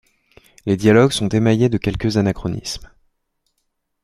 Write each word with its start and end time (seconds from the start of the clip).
Les 0.65 0.77
dialogues 0.77 1.11
sont 1.11 1.29
émaillés 1.29 1.69
de 1.69 1.77
quelques 1.77 2.17
anachronismes. 2.17 2.89